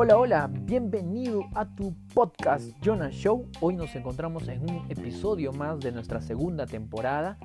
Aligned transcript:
Hola, 0.00 0.16
hola, 0.16 0.48
bienvenido 0.52 1.42
a 1.54 1.66
tu 1.66 1.92
podcast 2.14 2.70
Jonas 2.80 3.12
Show. 3.14 3.46
Hoy 3.60 3.74
nos 3.74 3.96
encontramos 3.96 4.46
en 4.46 4.62
un 4.62 4.86
episodio 4.88 5.52
más 5.52 5.80
de 5.80 5.90
nuestra 5.90 6.20
segunda 6.20 6.66
temporada. 6.66 7.36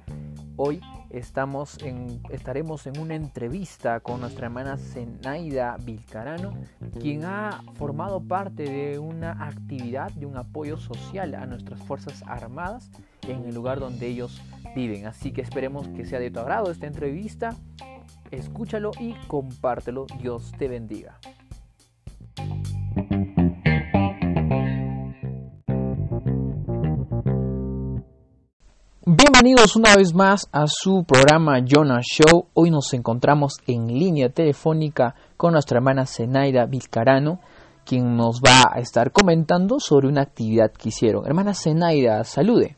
Hoy 0.56 0.82
estamos 1.10 1.80
en, 1.82 2.22
estaremos 2.30 2.86
en 2.86 3.00
una 3.00 3.16
entrevista 3.16 4.02
con 4.02 4.22
nuestra 4.22 4.46
hermana 4.46 4.78
Zenaida 4.78 5.78
Vilcarano, 5.84 6.54
quien 7.02 7.26
ha 7.26 7.64
formado 7.74 8.22
parte 8.22 8.64
de 8.64 9.00
una 9.00 9.32
actividad 9.48 10.12
de 10.12 10.28
un 10.28 10.38
apoyo 10.38 10.78
social 10.78 11.34
a 11.34 11.48
nuestras 11.48 11.82
Fuerzas 11.82 12.24
Armadas 12.28 12.92
en 13.28 13.46
el 13.46 13.56
lugar 13.56 13.80
donde 13.80 14.06
ellos 14.06 14.40
viven. 14.76 15.08
Así 15.08 15.32
que 15.32 15.42
esperemos 15.42 15.88
que 15.88 16.06
sea 16.06 16.20
de 16.20 16.30
tu 16.30 16.40
agrado 16.40 16.70
esta 16.70 16.86
entrevista. 16.86 17.56
Escúchalo 18.34 18.90
y 19.00 19.14
compártelo. 19.28 20.08
Dios 20.20 20.52
te 20.58 20.68
bendiga. 20.68 21.20
Bienvenidos 29.06 29.76
una 29.76 29.96
vez 29.96 30.16
más 30.16 30.50
a 30.52 30.66
su 30.66 31.04
programa 31.04 31.60
Jonas 31.64 32.06
Show. 32.06 32.48
Hoy 32.56 32.72
nos 32.72 32.92
encontramos 32.96 33.54
en 33.68 33.88
línea 33.88 34.30
telefónica 34.30 35.14
con 35.38 35.54
nuestra 35.54 35.78
hermana 35.78 36.08
Zenaida 36.08 36.66
Vilcarano, 36.66 37.40
quien 37.86 38.18
nos 38.18 38.42
va 38.42 38.64
a 38.74 38.80
estar 38.80 39.12
comentando 39.12 39.80
sobre 39.80 40.08
una 40.08 40.24
actividad 40.24 40.72
que 40.72 40.90
hicieron. 40.90 41.28
Hermana 41.28 41.54
Zenaida, 41.54 42.24
salude. 42.24 42.78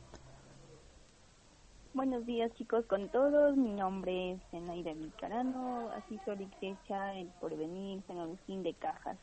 Buenos 1.95 2.25
días 2.25 2.51
chicos 2.57 2.85
con 2.87 3.07
todos, 3.07 3.55
mi 3.55 3.71
nombre 3.71 4.33
es 4.33 4.41
Zenaida 4.51 4.91
Vilcarano, 4.91 5.91
así 5.91 6.19
soy 6.25 6.35
iglesia 6.43 7.13
El 7.13 7.29
Porvenir, 7.39 8.01
San 8.05 8.17
Agustín 8.17 8.63
de 8.63 8.73
Cajas, 8.73 9.17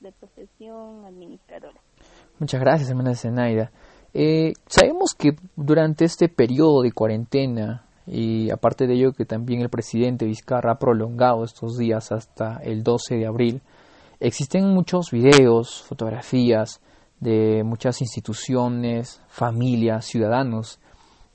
de 0.00 0.12
profesión 0.12 1.06
administradora. 1.06 1.80
Muchas 2.38 2.60
gracias 2.60 2.90
hermana 2.90 3.14
Zenaida. 3.14 3.72
Eh, 4.12 4.52
sabemos 4.66 5.14
que 5.18 5.36
durante 5.56 6.04
este 6.04 6.28
periodo 6.28 6.82
de 6.82 6.92
cuarentena 6.92 7.86
y 8.06 8.50
aparte 8.50 8.86
de 8.86 8.92
ello 8.92 9.12
que 9.12 9.24
también 9.24 9.62
el 9.62 9.70
presidente 9.70 10.26
Vizcarra 10.26 10.72
ha 10.72 10.78
prolongado 10.78 11.44
estos 11.44 11.78
días 11.78 12.12
hasta 12.12 12.58
el 12.62 12.82
12 12.82 13.16
de 13.16 13.26
abril, 13.26 13.62
existen 14.20 14.68
muchos 14.74 15.12
videos, 15.12 15.82
fotografías 15.88 16.82
de 17.20 17.64
muchas 17.64 18.02
instituciones, 18.02 19.22
familias, 19.28 20.04
ciudadanos 20.04 20.78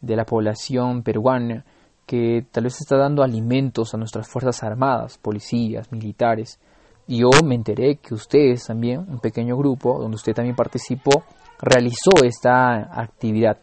de 0.03 0.17
la 0.17 0.25
población 0.25 1.01
peruana 1.01 1.63
que 2.05 2.45
tal 2.51 2.65
vez 2.65 2.75
está 2.79 2.97
dando 2.97 3.23
alimentos 3.23 3.93
a 3.93 3.97
nuestras 3.97 4.27
Fuerzas 4.27 4.61
Armadas, 4.61 5.17
policías, 5.17 5.91
militares. 5.91 6.59
Y 7.07 7.21
yo 7.21 7.29
me 7.43 7.55
enteré 7.55 7.95
que 7.95 8.13
ustedes 8.13 8.65
también, 8.67 8.99
un 8.99 9.19
pequeño 9.19 9.57
grupo 9.57 9.97
donde 9.99 10.15
usted 10.15 10.33
también 10.33 10.57
participó, 10.57 11.23
realizó 11.59 12.23
esta 12.23 13.01
actividad. 13.01 13.57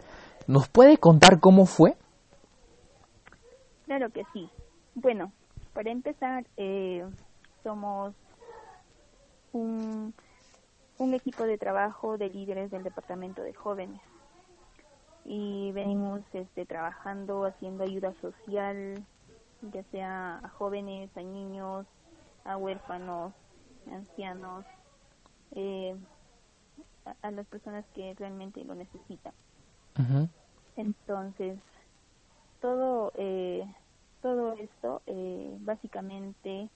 ¿Nos 0.47 0.69
puede 0.69 0.97
contar 0.97 1.41
cómo 1.41 1.67
fue? 1.67 1.97
Claro 3.85 4.09
que 4.09 4.23
sí. 4.33 4.49
Bueno, 4.95 5.33
para 5.75 5.91
empezar, 5.91 6.47
eh, 6.57 7.05
somos 7.63 8.15
un, 9.53 10.15
un 10.97 11.15
equipo 11.15 11.45
de 11.45 11.59
trabajo 11.59 12.17
de 12.17 12.31
líderes 12.31 12.71
del 12.71 12.83
Departamento 12.83 13.43
de 13.43 13.53
Jóvenes 13.53 14.01
y 15.33 15.71
venimos 15.71 16.23
este, 16.33 16.67
trabajando, 16.67 17.45
haciendo 17.45 17.85
ayuda 17.85 18.13
social, 18.21 19.07
ya 19.63 19.85
sea 19.93 20.41
a 20.43 20.49
jóvenes, 20.49 21.09
a 21.17 21.23
niños, 21.23 21.87
a 22.45 22.57
huérfanos, 22.57 23.33
ancianos, 23.93 24.65
eh, 25.53 25.95
a, 27.23 27.31
las 27.31 27.47
personas 27.47 27.85
que 27.95 28.13
realmente 28.15 28.65
lo 28.65 28.75
necesitan. 28.75 29.33
Entonces, 30.75 31.61
todo, 32.61 33.13
eh, 33.15 33.65
todo 34.23 34.55
esto 34.55 35.01
eh, 35.07 35.57
básicamente 35.61 36.69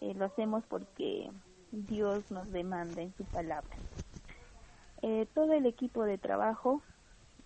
eh, 0.00 0.14
lo 0.14 0.24
hacemos 0.24 0.64
porque 0.68 1.30
Dios 1.70 2.28
nos 2.32 2.50
demanda 2.50 3.02
en 3.02 3.14
su 3.14 3.24
palabra. 3.26 3.76
todo 5.32 5.52
el 5.52 5.66
equipo 5.66 6.02
de 6.02 6.18
trabajo, 6.18 6.82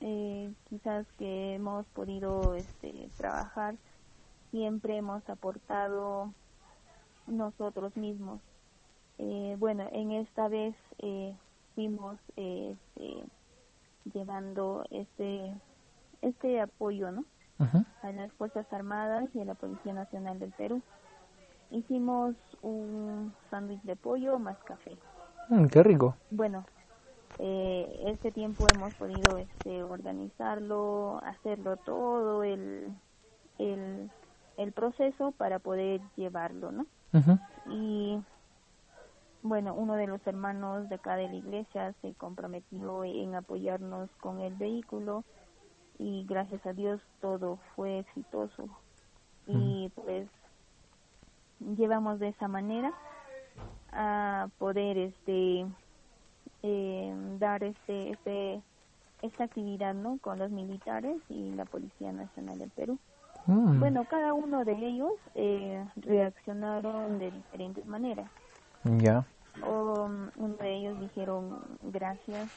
quizás 0.00 1.06
que 1.19 1.54
hemos 1.54 1.86
podido 1.86 2.54
este, 2.54 3.10
trabajar, 3.16 3.75
siempre 4.50 4.97
hemos 4.97 5.28
aportado 5.28 6.32
nosotros 7.26 7.97
mismos. 7.97 8.41
bueno, 9.58 9.88
en 9.92 10.12
esta 10.12 10.48
vez 10.48 10.75
fuimos 11.75 12.19
este, 12.37 13.25
llevando 14.12 14.84
este 14.91 15.54
este 16.22 16.60
apoyo 16.60 17.10
¿no? 17.10 17.25
a 18.03 18.12
las 18.12 18.32
Fuerzas 18.32 18.66
Armadas 18.72 19.28
y 19.34 19.41
a 19.41 19.44
la 19.44 19.54
Policía 19.54 19.92
Nacional 19.92 20.38
del 20.38 20.53
Perú. 20.53 20.82
Hicimos 21.70 22.34
un 22.62 23.34
sándwich 23.50 23.82
de 23.82 23.97
pollo 23.97 24.38
más 24.38 24.56
café. 24.64 24.97
Mm, 25.48 25.66
¡Qué 25.66 25.82
rico! 25.82 26.16
Bueno, 26.31 26.64
eh, 27.38 28.04
este 28.06 28.32
tiempo 28.32 28.69
hemos 28.69 28.94
podido 28.94 29.38
este, 29.38 29.82
organizarlo, 29.82 31.21
hacerlo 31.25 31.76
todo 31.76 32.43
el, 32.43 32.88
el, 33.59 34.10
el 34.56 34.72
proceso 34.72 35.32
para 35.32 35.59
poder 35.59 36.00
llevarlo, 36.16 36.72
¿no? 36.72 36.87
Y 37.71 38.19
bueno, 39.43 39.75
uno 39.75 39.94
de 39.94 40.06
los 40.06 40.26
hermanos 40.26 40.88
de 40.88 40.97
acá 40.97 41.16
de 41.16 41.28
la 41.28 41.37
iglesia 41.37 41.94
se 42.03 42.15
comprometió 42.15 43.04
en 43.04 43.34
apoyarnos 43.34 44.10
con 44.20 44.41
el 44.41 44.55
vehículo 44.56 45.25
y 45.99 46.25
gracias 46.26 46.65
a 46.66 46.72
Dios 46.72 47.00
todo 47.20 47.59
fue 47.75 48.00
exitoso. 48.00 48.69
Y 49.47 49.91
pues 49.94 50.28
llevamos 51.60 52.19
de 52.19 52.28
esa 52.28 52.49
manera 52.49 52.93
a 53.93 54.49
poder 54.59 54.99
este 54.99 55.66
eh, 56.62 57.14
dar 57.38 57.62
este, 57.64 58.10
este 58.10 58.62
esta 59.22 59.44
actividad 59.44 59.94
no 59.94 60.19
con 60.19 60.38
los 60.38 60.50
militares 60.50 61.16
y 61.28 61.50
la 61.52 61.64
policía 61.64 62.12
nacional 62.12 62.58
del 62.58 62.70
Perú 62.70 62.98
mm. 63.46 63.80
bueno 63.80 64.04
cada 64.08 64.32
uno 64.32 64.64
de 64.64 64.72
ellos 64.74 65.12
eh, 65.34 65.84
reaccionaron 65.96 67.19
de 67.19 67.32
diferentes 67.32 67.84
maneras 67.86 68.30
ya. 68.84 69.26
Um, 69.66 70.30
uno 70.36 70.56
de 70.60 70.74
ellos 70.76 71.00
dijeron 71.00 71.58
gracias. 71.82 72.50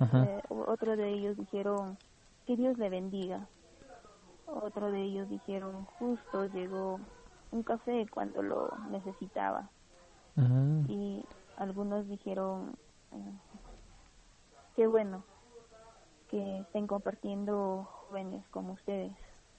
Eh, 0.00 0.40
otro 0.48 0.96
de 0.96 1.08
ellos 1.12 1.36
dijeron 1.36 1.98
que 2.46 2.56
Dios 2.56 2.78
le 2.78 2.88
bendiga. 2.88 3.46
Otro 4.46 4.90
de 4.90 5.02
ellos 5.02 5.28
dijeron 5.28 5.84
justo 5.98 6.46
llegó 6.46 7.00
un 7.50 7.62
café 7.62 8.06
cuando 8.10 8.42
lo 8.42 8.70
necesitaba. 8.90 9.68
Y 10.88 11.24
algunos 11.56 12.08
dijeron 12.08 12.76
qué 14.76 14.86
bueno 14.86 15.24
que 16.30 16.60
estén 16.60 16.86
compartiendo 16.86 17.88
jóvenes 17.90 18.44
como 18.50 18.74
ustedes. 18.74 19.12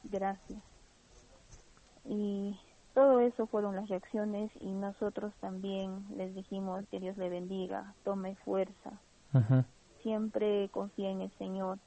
Gracias. 0.03 0.61
Y 2.05 2.57
todo 2.93 3.19
eso 3.19 3.47
fueron 3.47 3.75
las 3.75 3.89
reacciones 3.89 4.51
y 4.59 4.71
nosotros 4.71 5.33
también 5.41 6.05
les 6.15 6.33
dijimos 6.33 6.85
que 6.89 6.99
Dios 6.99 7.17
le 7.17 7.29
bendiga, 7.29 7.93
tome 8.03 8.35
fuerza, 8.43 8.91
siempre 10.01 10.69
confía 10.69 11.09
en 11.09 11.21
el 11.21 11.31
Señor. 11.37 11.79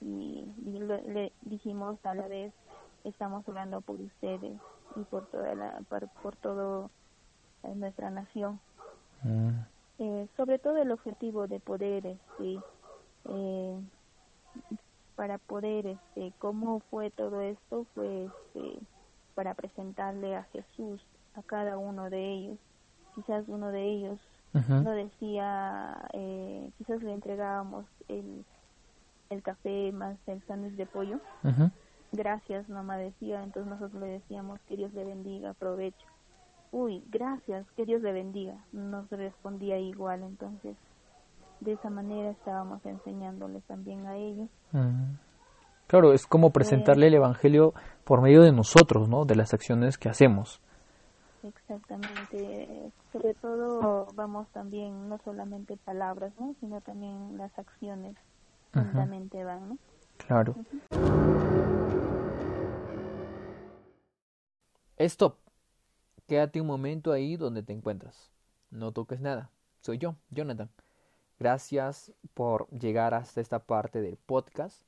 Y, 0.00 0.46
le 0.64 1.32
dijimos 1.42 1.98
a 2.06 2.14
la 2.14 2.26
vez, 2.28 2.54
estamos 3.04 3.46
orando 3.48 3.82
por 3.82 4.00
ustedes 4.00 4.58
y 4.96 5.00
por 5.04 5.26
toda 5.26 5.54
la, 5.54 5.80
por, 6.22 6.36
todo 6.36 6.90
eh, 7.64 7.74
nuestra 7.74 8.10
nación. 8.10 8.58
Mm. 9.22 9.50
Eh, 10.00 10.26
sobre 10.34 10.58
todo 10.58 10.78
el 10.78 10.90
objetivo 10.92 11.46
de 11.46 11.60
poder, 11.60 12.06
este, 12.06 12.58
eh, 13.26 13.80
para 15.14 15.36
poder, 15.36 15.86
este, 15.86 16.32
cómo 16.38 16.80
fue 16.90 17.10
todo 17.10 17.42
esto, 17.42 17.84
fue 17.94 18.24
este, 18.24 18.78
para 19.34 19.52
presentarle 19.52 20.36
a 20.36 20.44
Jesús 20.44 21.02
a 21.34 21.42
cada 21.42 21.76
uno 21.76 22.08
de 22.08 22.32
ellos. 22.32 22.58
Quizás 23.14 23.44
uno 23.46 23.70
de 23.70 23.84
ellos 23.84 24.18
no 24.52 24.90
decía, 24.92 26.08
eh, 26.14 26.70
quizás 26.78 27.02
le 27.02 27.12
entregábamos 27.12 27.84
el, 28.08 28.44
el 29.28 29.42
café 29.42 29.92
más 29.92 30.16
el 30.26 30.42
sándwich 30.46 30.76
de 30.76 30.86
pollo. 30.86 31.20
Gracias, 32.12 32.68
mamá 32.70 32.96
decía. 32.96 33.42
Entonces 33.44 33.70
nosotros 33.70 34.00
le 34.00 34.08
decíamos 34.08 34.60
que 34.62 34.76
Dios 34.76 34.94
le 34.94 35.04
bendiga, 35.04 35.50
aprovecho. 35.50 36.06
Uy, 36.72 37.02
gracias, 37.10 37.66
que 37.76 37.84
Dios 37.84 38.02
le 38.02 38.12
bendiga. 38.12 38.64
Nos 38.72 39.10
respondía 39.10 39.78
igual, 39.78 40.22
entonces 40.22 40.76
de 41.60 41.72
esa 41.72 41.90
manera 41.90 42.30
estábamos 42.30 42.84
enseñándoles 42.86 43.62
también 43.64 44.06
a 44.06 44.16
ellos. 44.16 44.48
Claro, 45.86 46.12
es 46.12 46.26
como 46.26 46.50
presentarle 46.50 47.08
el 47.08 47.14
Evangelio 47.14 47.74
por 48.04 48.22
medio 48.22 48.42
de 48.42 48.52
nosotros, 48.52 49.08
¿no? 49.08 49.24
De 49.24 49.34
las 49.34 49.52
acciones 49.52 49.98
que 49.98 50.08
hacemos. 50.08 50.60
Exactamente. 51.42 52.92
Sobre 53.12 53.34
todo 53.34 54.06
vamos 54.14 54.48
también, 54.52 55.08
no 55.08 55.18
solamente 55.24 55.76
palabras, 55.76 56.32
¿no? 56.38 56.54
Sino 56.60 56.80
también 56.80 57.36
las 57.36 57.58
acciones. 57.58 58.16
Juntamente 58.72 59.42
van, 59.42 59.70
¿no? 59.70 59.78
Claro. 60.16 60.54
Stop. 64.96 65.36
Quédate 66.30 66.60
un 66.60 66.68
momento 66.68 67.10
ahí 67.10 67.36
donde 67.36 67.64
te 67.64 67.72
encuentras. 67.72 68.30
No 68.70 68.92
toques 68.92 69.18
nada. 69.18 69.50
Soy 69.80 69.98
yo, 69.98 70.14
Jonathan. 70.30 70.70
Gracias 71.40 72.12
por 72.34 72.68
llegar 72.68 73.14
hasta 73.14 73.40
esta 73.40 73.58
parte 73.58 74.00
del 74.00 74.16
podcast. 74.16 74.80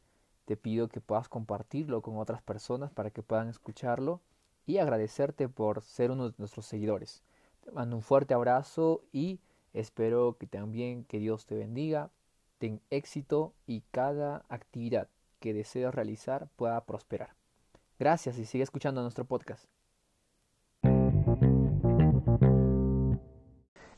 Te 0.44 0.56
pido 0.56 0.86
que 0.86 1.00
puedas 1.00 1.28
compartirlo 1.28 2.00
con 2.00 2.16
otras 2.18 2.42
personas 2.42 2.92
para 2.92 3.10
que 3.10 3.24
puedan 3.24 3.48
escucharlo 3.48 4.20
y 4.66 4.78
agradecerte 4.78 5.48
por 5.48 5.82
ser 5.82 6.12
uno 6.12 6.28
de 6.30 6.34
nuestros 6.38 6.64
seguidores. 6.64 7.24
Te 7.64 7.72
mando 7.72 7.96
un 7.96 8.02
fuerte 8.02 8.34
abrazo 8.34 9.02
y 9.10 9.40
espero 9.72 10.36
que 10.38 10.46
también 10.46 11.02
que 11.02 11.18
Dios 11.18 11.44
te 11.44 11.56
bendiga, 11.56 12.12
ten 12.58 12.80
éxito 12.88 13.52
y 13.66 13.80
cada 13.90 14.44
actividad 14.48 15.08
que 15.40 15.54
desees 15.54 15.92
realizar 15.92 16.46
pueda 16.54 16.84
prosperar. 16.84 17.34
Gracias 17.98 18.38
y 18.38 18.44
sigue 18.44 18.62
escuchando 18.62 19.02
nuestro 19.02 19.24
podcast. 19.24 19.64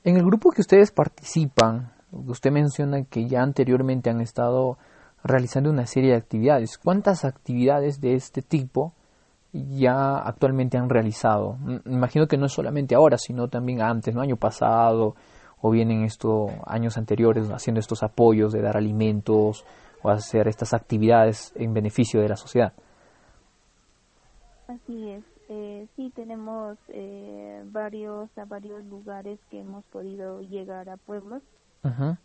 En 0.05 0.19
el 0.19 0.25
grupo 0.25 0.51
que 0.51 0.61
ustedes 0.61 0.91
participan, 0.91 1.95
usted 2.13 2.51
menciona 2.51 3.05
que 3.05 3.27
ya 3.27 3.41
anteriormente 3.41 4.11
han 4.11 4.21
estado 4.21 4.77
realizando 5.23 5.71
una 5.71 5.87
serie 5.87 6.11
de 6.11 6.19
actividades. 6.19 6.77
¿Cuántas 6.77 7.25
actividades 7.25 8.03
de 8.03 8.13
este 8.13 8.43
tipo 8.43 8.93
ya 9.53 10.19
actualmente 10.19 10.77
han 10.77 10.91
realizado? 10.91 11.57
Imagino 11.87 12.27
que 12.27 12.37
no 12.37 12.47
es 12.47 12.53
solamente 12.53 12.95
ahora, 12.95 13.17
sino 13.17 13.49
también 13.49 13.81
antes, 13.81 14.15
¿no? 14.15 14.21
Año 14.21 14.37
pasado 14.37 15.15
o 15.63 15.71
bien 15.71 15.91
en 15.91 16.05
estos 16.05 16.53
años 16.67 16.99
anteriores 16.99 17.49
haciendo 17.51 17.81
estos 17.81 18.03
apoyos 18.03 18.53
de 18.53 18.61
dar 18.61 18.77
alimentos 18.77 19.65
o 20.03 20.11
hacer 20.11 20.49
estas 20.49 20.75
actividades 20.75 21.51
en 21.57 21.73
beneficio 21.73 22.21
de 22.21 22.29
la 22.29 22.37
sociedad. 22.37 22.75
Así 24.69 25.09
es. 25.09 25.34
Eh, 25.49 25.87
sí, 25.95 26.11
tenemos 26.15 26.79
eh, 26.89 27.63
varios 27.67 28.31
a 28.39 28.45
varios 28.47 28.85
lugares 28.87 29.39
que 29.51 29.61
hemos 29.61 29.85
podido 29.87 30.41
llegar 30.41 30.89
a 30.89 30.97
pueblos 30.97 31.43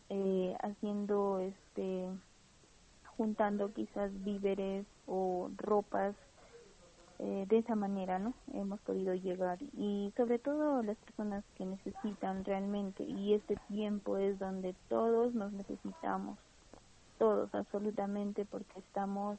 eh, 0.10 0.56
haciendo 0.62 1.40
este 1.40 2.08
juntando 3.18 3.74
quizás 3.74 4.10
víveres 4.24 4.86
o 5.06 5.52
ropas 5.58 6.16
eh, 7.22 7.46
de 7.50 7.58
esa 7.58 7.76
manera, 7.76 8.18
¿no? 8.18 8.34
Hemos 8.54 8.80
podido 8.80 9.14
llegar 9.14 9.58
y 9.74 10.14
sobre 10.16 10.40
todo 10.40 10.82
las 10.82 10.96
personas 11.00 11.44
que 11.58 11.66
necesitan 11.66 12.46
realmente 12.46 13.04
y 13.04 13.34
este 13.34 13.58
tiempo 13.68 14.18
es 14.18 14.40
donde 14.40 14.74
todos 14.88 15.34
nos 15.34 15.52
necesitamos, 15.52 16.38
todos 17.18 17.54
absolutamente 17.54 18.46
porque 18.46 18.80
estamos 18.80 19.38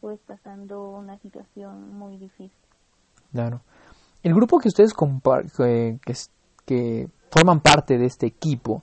pues 0.00 0.18
pasando 0.20 0.88
una 0.88 1.18
situación 1.18 1.92
muy 1.92 2.16
difícil. 2.16 2.61
Claro. 3.32 3.60
El 4.22 4.34
grupo 4.34 4.58
que 4.58 4.68
ustedes 4.68 4.94
que, 4.94 5.98
que, 6.04 6.14
que 6.64 7.08
forman 7.30 7.60
parte 7.60 7.98
de 7.98 8.06
este 8.06 8.26
equipo, 8.26 8.82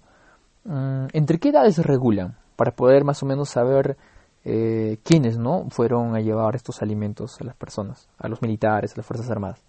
mm, 0.65 1.07
¿entre 1.13 1.39
qué 1.39 1.49
edades 1.49 1.75
se 1.75 1.83
regulan? 1.83 2.35
Para 2.55 2.71
poder 2.71 3.05
más 3.05 3.23
o 3.23 3.25
menos 3.25 3.49
saber 3.49 3.95
eh, 4.43 4.97
quiénes 5.03 5.37
no 5.37 5.67
fueron 5.69 6.15
a 6.15 6.21
llevar 6.21 6.55
estos 6.55 6.81
alimentos 6.81 7.39
a 7.39 7.43
las 7.43 7.55
personas, 7.55 8.09
a 8.17 8.27
los 8.27 8.41
militares, 8.41 8.93
a 8.93 8.97
las 8.97 9.05
Fuerzas 9.05 9.29
Armadas. 9.29 9.63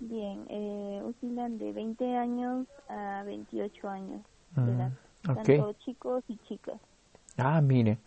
Bien, 0.00 0.44
eh, 0.48 1.02
oscilan 1.04 1.58
de 1.58 1.72
20 1.72 2.16
años 2.16 2.66
a 2.88 3.22
28 3.24 3.88
años 3.88 4.20
de 4.54 4.72
edad, 4.72 4.90
mm, 5.22 5.34
tanto 5.34 5.72
chicos 5.84 6.24
y 6.28 6.36
chicas. 6.48 6.80
Ah, 7.36 7.60
mire, 7.60 7.98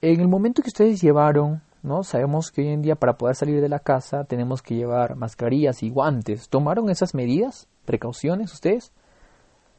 en 0.00 0.20
el 0.20 0.28
momento 0.28 0.62
que 0.62 0.68
ustedes 0.68 1.00
llevaron, 1.00 1.60
¿no? 1.88 2.04
Sabemos 2.04 2.52
que 2.52 2.60
hoy 2.60 2.68
en 2.68 2.82
día 2.82 2.94
para 2.94 3.16
poder 3.16 3.34
salir 3.34 3.60
de 3.60 3.68
la 3.68 3.80
casa 3.80 4.24
tenemos 4.24 4.62
que 4.62 4.76
llevar 4.76 5.16
mascarillas 5.16 5.82
y 5.82 5.90
guantes. 5.90 6.48
¿Tomaron 6.48 6.90
esas 6.90 7.14
medidas, 7.14 7.68
precauciones 7.84 8.52
ustedes? 8.52 8.92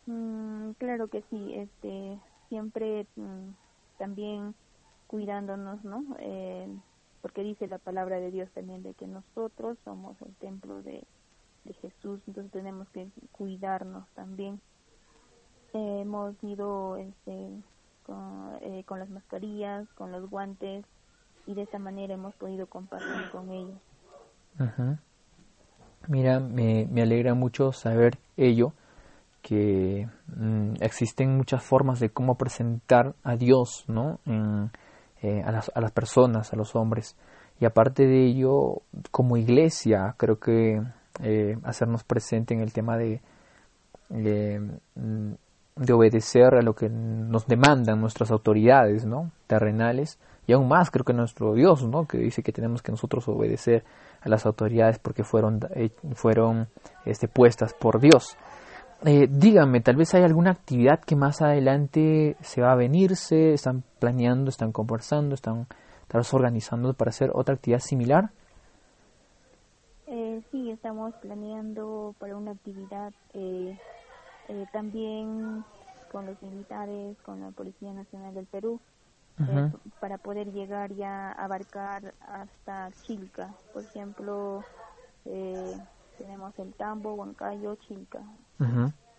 Mm, 0.07 0.71
claro 0.71 1.07
que 1.07 1.21
sí, 1.29 1.53
este, 1.53 2.19
siempre 2.49 3.05
mm, 3.15 3.51
también 3.97 4.55
cuidándonos, 5.07 5.83
¿no? 5.85 6.03
Eh, 6.19 6.67
porque 7.21 7.43
dice 7.43 7.67
la 7.67 7.77
palabra 7.77 8.19
de 8.19 8.31
Dios 8.31 8.49
también 8.51 8.83
de 8.83 8.93
que 8.93 9.07
nosotros 9.07 9.77
somos 9.85 10.21
el 10.21 10.33
templo 10.35 10.81
de, 10.81 11.03
Jesús, 11.81 12.19
entonces 12.25 12.51
tenemos 12.51 12.89
que 12.89 13.07
cuidarnos 13.31 14.07
también. 14.15 14.59
hemos 15.73 16.33
ido 16.43 16.97
este, 16.97 17.51
eh, 18.61 18.83
con, 18.87 18.97
las 18.97 19.09
mascarillas, 19.09 19.87
con 19.93 20.11
los 20.11 20.27
guantes 20.31 20.83
y 21.49 21.55
de 21.55 21.63
esa 21.63 21.79
manera 21.79 22.13
hemos 22.13 22.35
podido 22.35 22.67
compartir 22.67 23.31
con 23.31 23.49
ellos. 23.49 23.79
Mira, 26.07 26.39
me, 26.39 26.85
me, 26.85 27.01
alegra 27.01 27.33
mucho 27.33 27.71
saber 27.71 28.19
ello, 28.37 28.73
que 29.41 30.07
mm, 30.27 30.73
existen 30.79 31.35
muchas 31.35 31.63
formas 31.63 31.99
de 31.99 32.11
cómo 32.11 32.35
presentar 32.35 33.15
a 33.23 33.35
Dios, 33.35 33.83
¿no? 33.87 34.19
Eh, 35.23 35.41
a, 35.43 35.51
las, 35.51 35.71
a 35.73 35.81
las 35.81 35.91
personas, 35.91 36.53
a 36.53 36.55
los 36.55 36.75
hombres. 36.75 37.17
Y 37.59 37.65
aparte 37.65 38.05
de 38.05 38.27
ello, 38.27 38.83
como 39.09 39.35
iglesia, 39.35 40.13
creo 40.17 40.39
que 40.39 40.79
eh, 41.23 41.57
hacernos 41.63 42.03
presente 42.03 42.53
en 42.53 42.59
el 42.61 42.73
tema 42.73 42.95
de, 42.95 43.21
mm, 44.09 45.33
de, 45.79 45.93
obedecer 45.93 46.55
a 46.55 46.61
lo 46.61 46.73
que 46.73 46.89
nos 46.89 47.47
demandan 47.47 48.01
nuestras 48.01 48.31
autoridades 48.31 49.05
¿no? 49.05 49.31
terrenales 49.47 50.19
y 50.47 50.53
aún 50.53 50.67
más 50.67 50.91
creo 50.91 51.05
que 51.05 51.13
nuestro 51.13 51.53
Dios 51.53 51.83
¿no? 51.87 52.07
que 52.07 52.17
dice 52.17 52.43
que 52.43 52.51
tenemos 52.51 52.81
que 52.81 52.91
nosotros 52.91 53.27
obedecer 53.27 53.83
a 54.21 54.29
las 54.29 54.45
autoridades 54.45 54.99
porque 54.99 55.23
fueron, 55.23 55.59
eh, 55.75 55.91
fueron 56.13 56.67
este, 57.05 57.27
puestas 57.27 57.73
por 57.73 57.99
Dios 57.99 58.37
eh, 59.05 59.27
díganme, 59.29 59.79
tal 59.79 59.95
vez 59.95 60.13
hay 60.13 60.23
alguna 60.23 60.51
actividad 60.51 60.99
que 60.99 61.15
más 61.15 61.41
adelante 61.41 62.35
se 62.41 62.61
va 62.61 62.73
a 62.73 62.75
venirse, 62.75 63.53
están 63.53 63.81
planeando, 63.97 64.49
están 64.49 64.73
conversando, 64.73 65.35
están 65.35 65.67
organizando 66.33 66.93
para 66.93 67.09
hacer 67.09 67.31
otra 67.33 67.55
actividad 67.55 67.79
similar. 67.79 68.31
Eh, 70.07 70.41
sí, 70.51 70.69
estamos 70.71 71.13
planeando 71.21 72.13
para 72.19 72.35
una 72.35 72.51
actividad 72.51 73.13
eh, 73.33 73.79
eh, 74.49 74.65
también 74.73 75.63
con 76.11 76.25
los 76.25 76.41
militares, 76.41 77.17
con 77.23 77.39
la 77.39 77.51
Policía 77.51 77.93
Nacional 77.93 78.33
del 78.33 78.45
Perú, 78.45 78.79
para 80.01 80.17
poder 80.17 80.51
llegar 80.51 80.93
ya 80.93 81.31
a 81.31 81.45
abarcar 81.45 82.13
hasta 82.27 82.89
Chilca. 83.03 83.53
Por 83.71 83.83
ejemplo, 83.83 84.65
tenemos 86.17 86.59
el 86.59 86.73
Tambo, 86.73 87.13
Huancayo, 87.13 87.75
Chilca. 87.75 88.21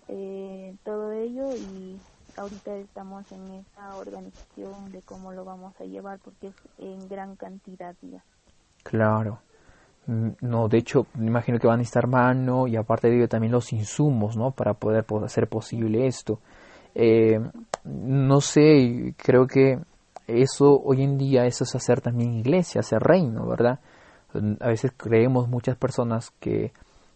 Eh, 0.09 0.77
todo 0.85 1.13
ello 1.13 1.55
y 1.55 1.97
ahorita 2.37 2.75
estamos 2.77 3.31
en 3.31 3.49
esa 3.55 3.97
organización 3.97 4.91
de 4.91 5.03
cómo 5.03 5.33
lo 5.33 5.45
vamos 5.45 5.73
a 5.81 5.85
llevar 5.85 6.19
porque 6.19 6.49
es 6.49 6.55
en 6.79 7.09
gran 7.09 7.37
cantidad 7.37 7.95
ya. 8.03 8.23
Claro. 8.83 9.39
No, 10.41 10.69
de 10.69 10.79
hecho, 10.79 11.07
me 11.15 11.27
imagino 11.27 11.61
que 11.61 11.69
van 11.69 11.79
a 11.79 11.85
estar 11.85 12.09
mano 12.09 12.67
y 12.67 12.75
aparte 12.75 13.09
de 13.09 13.17
ello 13.17 13.29
también 13.29 13.53
los 13.53 13.73
insumos, 13.73 14.37
¿no? 14.37 14.51
Para 14.51 14.75
poder 14.75 15.05
hacer 15.25 15.47
posible 15.49 16.07
esto. 16.09 16.41
Eh, 16.97 17.39
no 17.85 18.41
sé, 18.41 19.15
creo 19.17 19.47
que 19.47 19.79
eso 20.27 20.81
hoy 20.83 21.03
en 21.05 21.17
día 21.17 21.47
eso 21.47 21.63
es 21.63 21.77
hacer 21.77 22.01
también 22.01 22.35
iglesia, 22.35 22.81
hacer 22.81 23.01
reino, 23.01 23.47
¿verdad? 23.47 23.79
A 24.61 24.69
veces 24.69 24.93
creemos 24.97 25.49
muchas 25.49 25.77
personas 25.77 26.33
que 26.41 26.73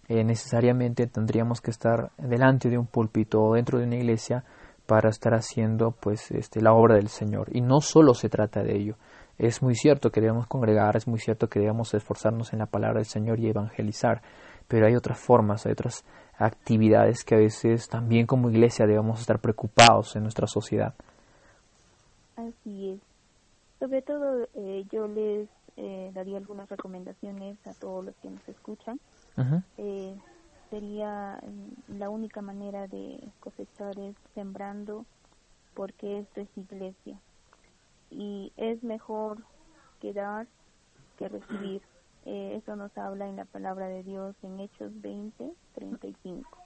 eh, 0.08 0.22
necesariamente 0.22 1.08
tendríamos 1.08 1.60
que 1.60 1.72
estar 1.72 2.12
delante 2.16 2.68
de 2.70 2.78
un 2.78 2.86
púlpito 2.86 3.42
o 3.42 3.54
dentro 3.54 3.80
de 3.80 3.86
una 3.86 3.96
iglesia 3.96 4.44
para 4.86 5.08
estar 5.08 5.34
haciendo 5.34 5.92
pues 5.92 6.30
este, 6.30 6.60
la 6.60 6.74
obra 6.74 6.96
del 6.96 7.08
Señor. 7.08 7.48
Y 7.52 7.60
no 7.60 7.80
solo 7.80 8.14
se 8.14 8.28
trata 8.28 8.62
de 8.62 8.76
ello. 8.76 8.96
Es 9.38 9.62
muy 9.62 9.74
cierto 9.74 10.10
que 10.10 10.20
debemos 10.20 10.46
congregar, 10.46 10.96
es 10.96 11.08
muy 11.08 11.18
cierto 11.18 11.48
que 11.48 11.58
debemos 11.58 11.92
esforzarnos 11.94 12.52
en 12.52 12.60
la 12.60 12.66
palabra 12.66 12.98
del 12.98 13.06
Señor 13.06 13.40
y 13.40 13.48
evangelizar, 13.48 14.22
pero 14.68 14.86
hay 14.86 14.94
otras 14.94 15.18
formas, 15.18 15.66
hay 15.66 15.72
otras 15.72 16.04
actividades 16.38 17.24
que 17.24 17.34
a 17.34 17.38
veces 17.38 17.88
también 17.88 18.26
como 18.26 18.50
iglesia 18.50 18.86
debemos 18.86 19.20
estar 19.20 19.40
preocupados 19.40 20.14
en 20.14 20.22
nuestra 20.22 20.46
sociedad. 20.46 20.94
Así 22.36 22.90
es. 22.90 23.00
Sobre 23.80 24.02
todo 24.02 24.46
eh, 24.54 24.84
yo 24.92 25.08
les 25.08 25.48
eh, 25.76 26.10
daría 26.14 26.38
algunas 26.38 26.68
recomendaciones 26.68 27.58
a 27.66 27.74
todos 27.74 28.04
los 28.04 28.14
que 28.16 28.30
nos 28.30 28.48
escuchan 28.48 29.00
eh, 29.78 30.14
sería 30.70 31.40
mm, 31.42 31.83
la 31.98 32.10
única 32.10 32.42
manera 32.42 32.86
de 32.86 33.18
cosechar 33.40 33.98
es 33.98 34.16
sembrando 34.34 35.04
porque 35.74 36.20
esto 36.20 36.40
es 36.40 36.48
iglesia 36.56 37.18
y 38.10 38.52
es 38.56 38.82
mejor 38.82 39.44
que 40.00 40.12
dar 40.12 40.46
que 41.18 41.28
recibir. 41.28 41.82
Eh, 42.26 42.56
eso 42.56 42.74
nos 42.76 42.96
habla 42.96 43.28
en 43.28 43.36
la 43.36 43.44
palabra 43.44 43.88
de 43.88 44.02
Dios 44.02 44.34
en 44.42 44.60
Hechos 44.60 44.90
20, 45.00 45.52
35. 45.74 46.58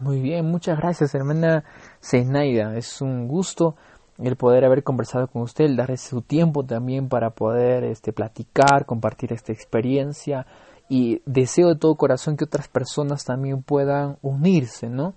Muy 0.00 0.20
bien, 0.20 0.46
muchas 0.46 0.78
gracias 0.78 1.14
hermana 1.14 1.64
Zenaida. 2.00 2.76
Es 2.76 3.00
un 3.00 3.28
gusto 3.28 3.76
el 4.18 4.36
poder 4.36 4.64
haber 4.64 4.82
conversado 4.82 5.28
con 5.28 5.42
usted, 5.42 5.64
el 5.64 5.76
darle 5.76 5.96
su 5.96 6.22
tiempo 6.22 6.64
también 6.64 7.08
para 7.08 7.30
poder 7.30 7.84
este, 7.84 8.12
platicar, 8.12 8.86
compartir 8.86 9.32
esta 9.32 9.52
experiencia 9.52 10.46
y 10.88 11.22
deseo 11.24 11.68
de 11.68 11.76
todo 11.76 11.94
corazón 11.96 12.36
que 12.36 12.44
otras 12.44 12.68
personas 12.68 13.24
también 13.24 13.62
puedan 13.62 14.18
unirse, 14.22 14.88
¿no? 14.88 15.14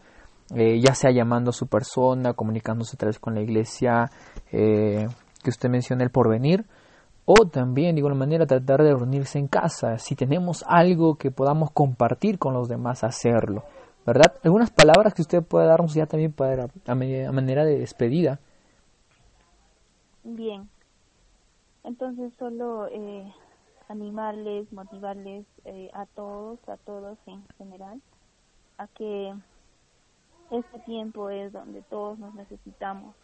Eh, 0.55 0.79
ya 0.79 0.95
sea 0.95 1.11
llamando 1.11 1.49
a 1.49 1.53
su 1.53 1.67
persona, 1.67 2.33
comunicándose 2.33 2.95
a 2.95 2.99
través 2.99 3.19
con 3.19 3.35
la 3.35 3.41
iglesia 3.41 4.09
eh, 4.51 5.07
que 5.43 5.49
usted 5.49 5.69
menciona 5.69 6.03
el 6.03 6.09
porvenir, 6.09 6.65
o 7.25 7.47
también 7.47 7.95
de 7.95 7.99
igual 7.99 8.15
manera 8.15 8.45
tratar 8.45 8.81
de 8.81 8.95
reunirse 8.95 9.37
en 9.37 9.47
casa. 9.47 9.97
Si 9.97 10.15
tenemos 10.15 10.63
algo 10.65 11.15
que 11.15 11.31
podamos 11.31 11.71
compartir 11.71 12.39
con 12.39 12.53
los 12.53 12.69
demás, 12.69 13.03
hacerlo. 13.03 13.63
¿Verdad? 14.05 14.35
Algunas 14.41 14.71
palabras 14.71 15.13
que 15.13 15.21
usted 15.21 15.43
pueda 15.43 15.65
darnos 15.65 15.93
ya 15.93 16.05
también 16.05 16.31
para, 16.31 16.69
a, 16.85 16.95
manera 16.95 17.65
de 17.65 17.79
despedida. 17.79 18.39
Bien. 20.23 20.69
Entonces 21.83 22.33
solo 22.39 22.87
eh, 22.87 23.29
animarles, 23.89 24.71
motivarles 24.71 25.45
eh, 25.65 25.89
a 25.93 26.05
todos, 26.07 26.59
a 26.67 26.77
todos 26.77 27.17
en 27.25 27.45
general, 27.57 28.01
a 28.77 28.87
que 28.87 29.33
este 30.51 30.79
tiempo 30.79 31.29
es 31.29 31.51
donde 31.51 31.81
todos 31.83 32.19
nos 32.19 32.33
necesitamos 32.35 33.15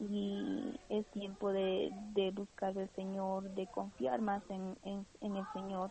y 0.00 0.78
es 0.88 1.06
tiempo 1.08 1.52
de, 1.52 1.92
de 2.14 2.30
buscar 2.30 2.76
al 2.76 2.88
Señor, 2.94 3.54
de 3.54 3.66
confiar 3.66 4.20
más 4.20 4.42
en, 4.48 4.76
en, 4.84 5.36
el 5.36 5.44
Señor, 5.52 5.90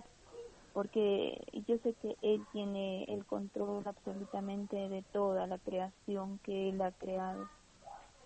porque 0.74 1.46
yo 1.68 1.78
sé 1.80 1.94
que 2.02 2.16
Él 2.22 2.46
tiene 2.52 3.06
el 3.06 3.26
control 3.26 3.84
absolutamente 3.86 4.90
de 4.90 5.04
toda 5.14 5.48
la 5.48 5.58
creación 5.58 6.40
que 6.40 6.70
Él 6.70 6.82
ha 6.82 6.92
creado. 6.92 7.48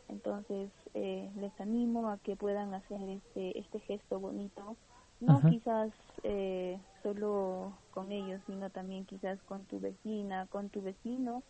Entonces, 0.10 0.72
eh, 0.94 1.30
les 1.36 1.60
animo 1.60 2.10
a 2.10 2.18
que 2.18 2.38
puedan 2.38 2.74
hacer 2.74 3.02
este, 3.10 3.60
este 3.60 3.80
gesto 3.82 4.20
bonito, 4.20 4.78
no 5.20 5.42
quizás 5.42 5.92
eh, 6.24 6.80
solo 7.04 7.74
con 7.92 8.12
ellos, 8.12 8.42
sino 8.46 8.70
también 8.70 9.06
quizás 9.06 9.40
con 9.44 9.64
tu 9.66 9.80
vecina, 9.80 10.48
con 10.48 10.70
tu 10.70 10.82
vecino, 10.82 11.44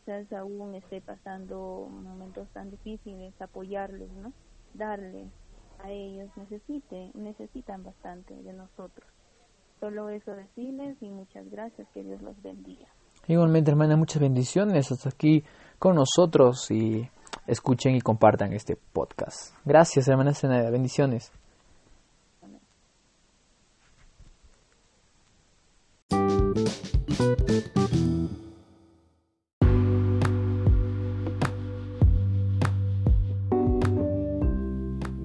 quizás 0.00 0.32
aún 0.32 0.74
esté 0.74 1.00
pasando 1.00 1.88
momentos 1.90 2.48
tan 2.50 2.70
difíciles, 2.70 3.34
apoyarles, 3.40 4.10
¿no? 4.12 4.32
Darles 4.74 5.28
a 5.82 5.90
ellos, 5.90 6.30
necesite, 6.36 7.10
necesitan 7.14 7.82
bastante 7.82 8.34
de 8.34 8.52
nosotros. 8.52 9.08
Solo 9.80 10.08
eso 10.10 10.32
decirles 10.32 10.96
y 11.00 11.10
muchas 11.10 11.50
gracias, 11.50 11.88
que 11.92 12.02
Dios 12.02 12.22
los 12.22 12.40
bendiga. 12.42 12.86
Igualmente, 13.26 13.70
hermana, 13.70 13.96
muchas 13.96 14.22
bendiciones 14.22 14.90
hasta 14.90 15.08
aquí 15.08 15.44
con 15.78 15.96
nosotros 15.96 16.70
y 16.70 17.08
escuchen 17.46 17.94
y 17.94 18.00
compartan 18.00 18.52
este 18.52 18.76
podcast. 18.76 19.54
Gracias, 19.64 20.08
hermana 20.08 20.32
Senada, 20.32 20.70
bendiciones. 20.70 21.32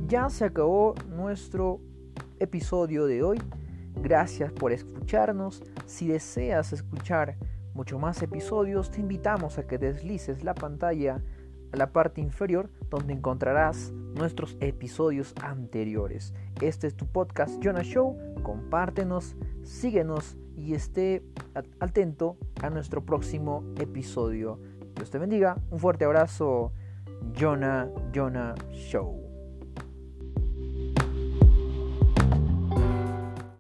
Ya 0.08 0.30
se 0.30 0.46
acabó 0.46 0.96
nuestro 1.10 1.82
episodio 2.40 3.08
de 3.08 3.24
hoy. 3.24 3.42
Gracias 4.02 4.54
por 4.54 4.72
escucharnos. 4.72 5.62
Si 5.86 6.08
deseas 6.08 6.72
escuchar 6.72 7.36
mucho 7.74 8.00
más 8.00 8.22
episodios, 8.22 8.90
te 8.90 9.02
invitamos 9.02 9.58
a 9.58 9.68
que 9.68 9.78
deslices 9.78 10.46
la 10.46 10.56
pantalla 10.56 11.22
a 11.74 11.78
la 11.78 11.92
parte 11.92 12.22
inferior 12.22 12.70
donde 12.90 13.12
encontrarás 13.12 13.92
nuestros 13.92 14.56
episodios 14.62 15.34
anteriores. 15.42 16.34
Este 16.62 16.88
es 16.88 16.96
tu 16.96 17.06
podcast 17.06 17.62
Jonah 17.62 17.84
Show. 17.84 18.18
Compártenos, 18.44 19.36
síguenos 19.64 20.38
y 20.56 20.74
esté 20.74 21.22
atento 21.82 22.38
a 22.62 22.70
nuestro 22.70 23.04
próximo 23.04 23.62
episodio. 23.78 24.58
Dios 24.96 25.10
te 25.10 25.20
bendiga. 25.20 25.58
Un 25.70 25.80
fuerte 25.80 26.06
abrazo. 26.06 26.72
Jonah 27.38 27.90
Jonah 28.14 28.56
Show. 28.72 29.27